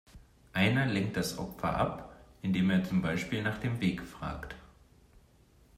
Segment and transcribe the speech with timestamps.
[0.53, 4.55] Einer lenkt das Opfer ab, indem er es zum Beispiel nach dem Weg fragt.